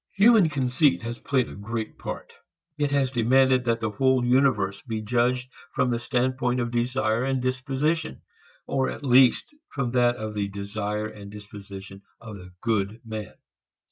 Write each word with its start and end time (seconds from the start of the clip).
Human 0.15 0.49
conceit 0.49 1.03
has 1.03 1.19
played 1.19 1.47
a 1.47 1.53
great 1.53 1.99
part. 1.99 2.33
It 2.75 2.89
has 2.89 3.11
demanded 3.11 3.65
that 3.65 3.79
the 3.81 3.91
whole 3.91 4.25
universe 4.25 4.81
be 4.81 4.99
judged 4.99 5.51
from 5.73 5.91
the 5.91 5.99
standpoint 5.99 6.59
of 6.59 6.71
desire 6.71 7.23
and 7.23 7.39
disposition, 7.39 8.23
or 8.65 8.89
at 8.89 9.05
least 9.05 9.53
from 9.69 9.91
that 9.91 10.15
of 10.15 10.33
the 10.33 10.47
desire 10.47 11.05
and 11.05 11.29
disposition 11.31 12.01
of 12.19 12.35
the 12.39 12.51
good 12.61 12.99
man. 13.05 13.35